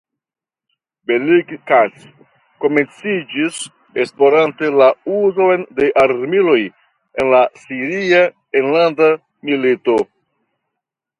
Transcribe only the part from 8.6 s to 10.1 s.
enlanda milito.